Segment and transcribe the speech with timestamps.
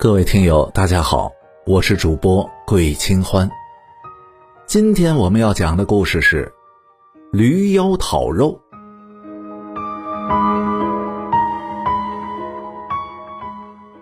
[0.00, 1.30] 各位听友，大家好，
[1.66, 3.50] 我是主播桂清欢。
[4.64, 6.46] 今天我们要讲的故事是
[7.36, 8.58] 《驴腰讨肉》。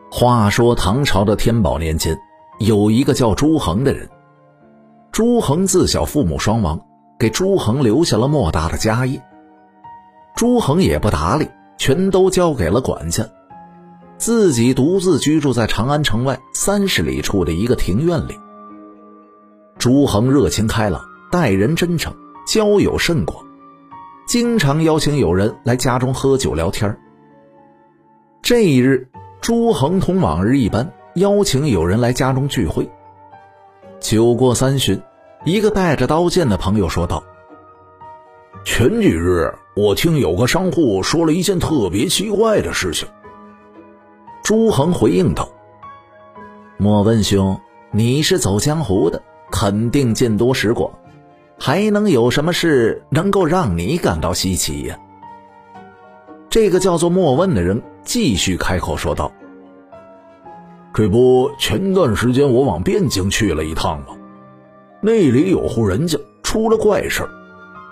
[0.08, 2.17] 话说唐朝的天宝年间，
[2.61, 4.08] 有一个叫朱恒的人。
[5.11, 6.80] 朱恒自小父母双亡，
[7.18, 9.21] 给朱恒留下了莫大的家业。
[10.36, 13.25] 朱恒也不打理，全都交给了管家。
[14.18, 18.36] 自己独自居住在长安城外三十里处的一个庭院里。
[19.79, 21.00] 朱恒热情开朗，
[21.31, 22.13] 待人真诚，
[22.45, 23.46] 交友甚广，
[24.26, 26.99] 经常邀请友人来家中喝酒聊天。
[28.43, 29.09] 这一日，
[29.40, 32.91] 朱恒同往日一般，邀请友人来家中聚会。
[34.00, 35.00] 酒过三巡，
[35.45, 37.23] 一个带着刀剑的朋友说道
[38.64, 43.06] ：“前几日，我听有个商户说了一件特别奇怪的事情。”
[44.48, 45.47] 朱恒回应道
[46.81, 50.91] ：“莫问兄，你是走江湖的，肯定见多识广，
[51.59, 54.98] 还能有什么事能够让你感到稀奇呀？”
[56.48, 59.31] 这个叫做莫问的人继续开口说道
[60.97, 64.17] ：“这不，前段时间我往汴京去了一趟吗？
[65.03, 67.23] 那里有户人家出了怪事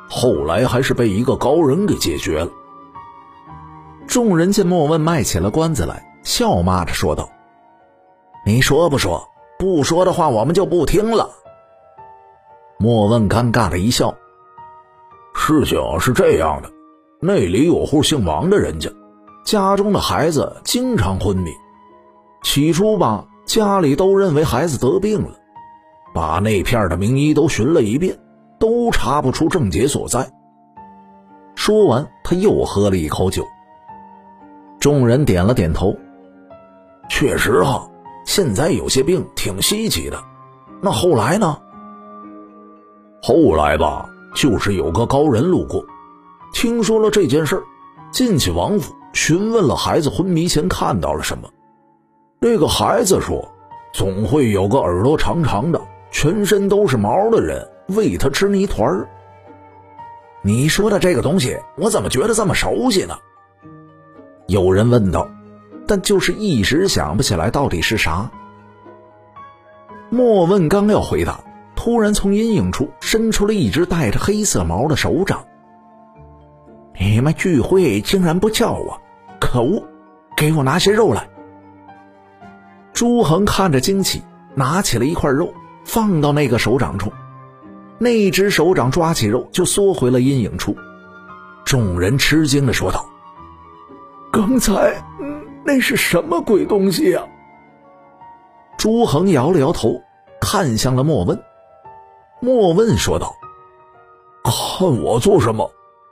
[0.09, 2.49] 后来还是被一个高人给解决了。”
[4.09, 6.06] 众人见莫问卖起了关子来。
[6.27, 7.31] 笑骂着说道
[8.45, 9.29] ：“你说不说？
[9.61, 11.31] 不说的话，我们就不听了。”
[12.79, 14.13] 莫问尴尬的一笑
[15.37, 16.71] ：“事情是这样的，
[17.21, 18.91] 那里有户姓王的人家，
[19.45, 21.53] 家中的孩子经常昏迷。
[22.43, 25.31] 起初吧，家里都认为孩子得病了，
[26.13, 28.19] 把那片的名医都寻了一遍，
[28.59, 30.29] 都查不出症结所在。”
[31.55, 33.45] 说完，他又喝了一口酒。
[34.81, 35.97] 众人点了点头。
[37.09, 37.89] 确实哈，
[38.25, 40.23] 现在有些病挺稀奇的。
[40.81, 41.59] 那后来呢？
[43.23, 45.85] 后来吧，就是有个高人路过，
[46.53, 47.63] 听说了这件事儿，
[48.13, 51.49] 进去王府询问了孩子昏迷前看到了什么。
[52.39, 53.51] 那个孩子说，
[53.93, 55.81] 总会有个耳朵长长的、
[56.11, 59.09] 全身都是毛的人喂他吃泥团儿。
[60.43, 63.17] 你说的这个东西，我怎么觉得这么熟悉呢？
[64.47, 65.27] 有人问道。
[65.87, 68.31] 但就是一时想不起来到底是啥。
[70.11, 71.41] 莫问刚要回答，
[71.75, 75.45] 突然从阴影处伸出了一只带着黑色毛的手掌。
[76.99, 79.01] 你们聚会竟然不叫我，
[79.41, 79.85] 可恶！
[80.37, 81.29] 给我拿些肉来。
[82.93, 84.23] 朱恒看着惊奇，
[84.55, 85.53] 拿起了一块肉
[85.85, 87.13] 放到那个手掌处，
[87.99, 90.77] 那只手掌抓起肉就缩回了阴影处。
[91.65, 93.05] 众人吃惊的说道
[94.33, 94.73] ：“刚才……”
[95.67, 97.23] 那是什么鬼东西呀？
[98.79, 100.01] 朱恒摇了摇头，
[100.41, 101.37] 看向了莫问。
[102.41, 103.35] 莫问说道
[104.45, 105.69] ：“看我做什么？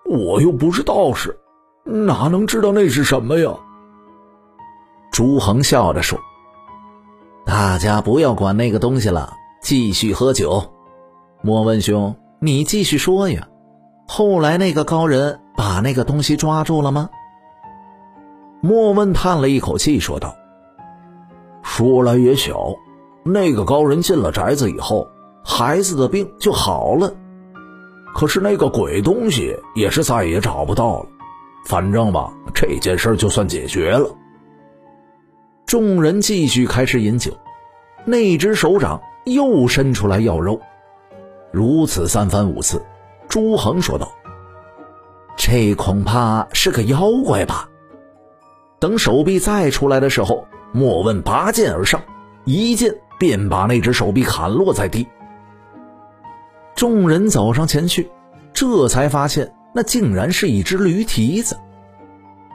[0.07, 1.39] 我又不是道士，
[1.85, 3.51] 哪能知道那是什么呀？”
[5.13, 6.19] 朱恒笑着说
[7.47, 9.33] ：“大家不要管那个东西了，
[9.63, 10.65] 继续喝酒。
[11.43, 13.47] 莫问兄，你继续说呀。
[14.09, 17.09] 后来那个高人把那个东西抓住了吗？”
[18.67, 20.35] 莫问叹了一口气，说道
[21.63, 22.75] ：“说来也巧，
[23.23, 25.07] 那个高人进了宅子以后，
[25.45, 27.13] 孩子的病就好了。
[28.15, 31.07] 可是那个鬼东西也是再也找不到了。
[31.67, 34.09] 反正吧，这件事就算解决了。”
[35.69, 37.33] 众人继续开始饮酒，
[38.07, 40.59] 那只手掌又伸出来要肉，
[41.53, 42.83] 如此三番五次。
[43.29, 44.11] 朱恒说道
[45.37, 47.69] ：“这恐怕是个妖怪吧。”
[48.79, 52.03] 等手臂再出来的时候，莫问拔剑而上，
[52.45, 55.07] 一剑便把那只手臂砍落在地。
[56.75, 58.11] 众人走上前去，
[58.53, 61.57] 这才发现那竟然是一只驴蹄子。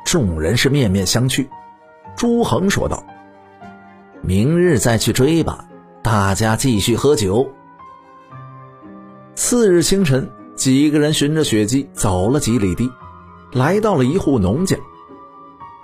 [0.06, 1.48] 众人是面面相觑。
[2.16, 3.04] 朱恒说道
[4.22, 5.66] ：“明日再去追吧，
[6.04, 7.50] 大家继续喝酒。”
[9.36, 12.92] 次日清晨，几个人循着血迹走了几里地，
[13.54, 14.76] 来到了一户农家。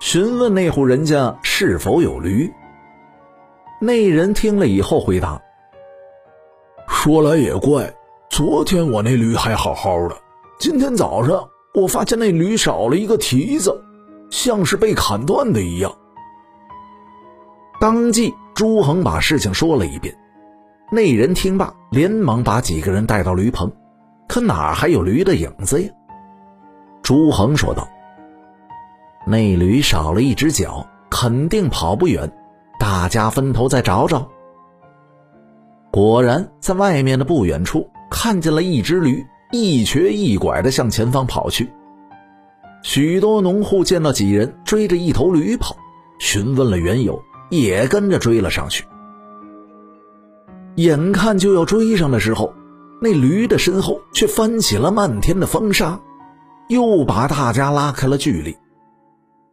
[0.05, 2.47] 询问那户人家是否有驴。
[3.81, 5.41] 那人听了以后回答
[6.87, 7.91] ：“说来也怪，
[8.29, 10.15] 昨天我那驴还好好的，
[10.59, 11.43] 今天早上
[11.73, 13.75] 我发现那驴少了一个蹄子，
[14.29, 15.91] 像是被砍断的一样。”
[17.81, 20.15] 当即，朱恒把事情说了一遍。
[20.91, 23.71] 那人听罢，连忙把几个人带到驴棚，
[24.27, 25.89] 可哪还有驴的影子呀？
[27.01, 27.87] 朱恒说道。
[29.25, 32.31] 那驴少了一只脚，肯定跑不远，
[32.79, 34.29] 大家分头再找找。
[35.91, 41.69] 果然，在外面的不远处看见了一只驴，一瘸一拐地向前方跑去。
[42.83, 45.75] 许多农户见到几人追着一头驴跑，
[46.19, 47.19] 询问了缘由，
[47.49, 48.85] 也跟着追了上去。
[50.75, 52.53] 眼看就要追上的时候，
[53.01, 55.99] 那驴的身后却翻起了漫天的风沙，
[56.67, 58.55] 又把大家拉开了距离。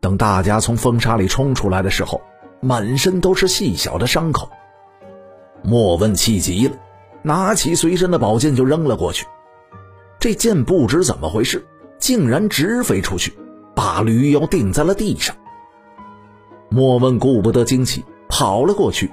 [0.02, 2.20] 等大家从风沙里冲出来的时候，
[2.60, 4.50] 满身都是细小的伤口。
[5.62, 6.75] 莫问气急了，
[7.22, 9.25] 拿起随身的宝剑就扔了过去。
[10.19, 11.64] 这剑不知怎么回事，
[12.00, 13.32] 竟然直飞出去，
[13.76, 15.37] 把驴妖钉在了地上。
[16.69, 19.08] 莫问顾不得惊奇，跑了过去。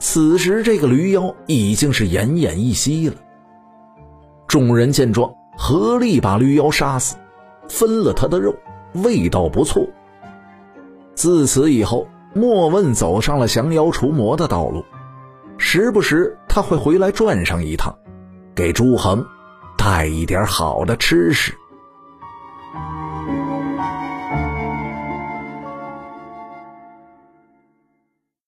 [0.00, 3.14] 此时，这个驴妖已经是奄奄一息了。
[4.48, 7.14] 众人见状，合力把驴妖杀死，
[7.68, 8.52] 分了他的肉，
[8.94, 9.86] 味道不错。
[11.18, 14.84] 自此以后，莫问走上了降妖除魔的道路。
[15.58, 17.92] 时不时他会回来转上一趟，
[18.54, 19.26] 给朱恒
[19.76, 21.52] 带一点好的吃食。